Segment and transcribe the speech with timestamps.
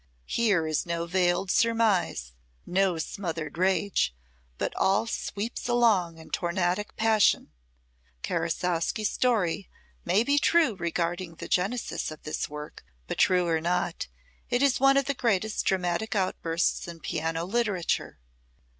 [0.25, 2.31] Here is no veiled surmise,
[2.65, 4.15] no smothered rage,
[4.57, 7.51] but all sweeps along in tornadic passion.
[8.23, 9.69] Karasowski's story
[10.03, 14.07] may be true regarding the genesis of this work, but true or not,
[14.49, 18.17] it is one of the greatest dramatic outbursts in piano literature.